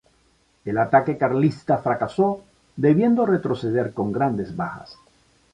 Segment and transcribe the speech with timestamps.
[0.65, 2.43] El ataque carlista fracasó,
[2.75, 4.97] debiendo retroceder con grandes bajas.